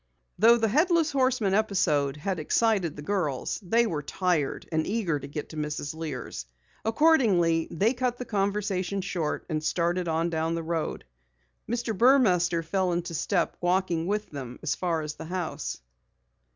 [0.39, 5.27] Though the Headless Horseman episode had excited the girls, they were tired and eager to
[5.27, 5.93] get to Mrs.
[5.93, 6.47] Lear's.
[6.83, 11.05] Accordingly, they cut the conversation short and started on down the road.
[11.69, 11.95] Mr.
[11.95, 15.79] Burmaster fell into step walking with them as far as the house.